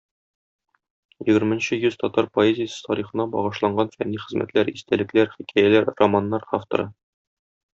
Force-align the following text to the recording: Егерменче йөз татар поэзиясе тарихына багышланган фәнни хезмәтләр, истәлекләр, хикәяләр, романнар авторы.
Егерменче 1.31 1.77
йөз 1.81 1.97
татар 2.03 2.29
поэзиясе 2.39 2.81
тарихына 2.87 3.27
багышланган 3.35 3.93
фәнни 3.99 4.23
хезмәтләр, 4.25 4.73
истәлекләр, 4.77 5.33
хикәяләр, 5.37 5.91
романнар 6.01 6.49
авторы. 6.61 6.89